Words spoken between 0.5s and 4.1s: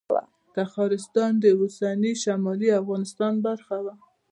تخارستان د اوسني شمالي افغانستان برخه وه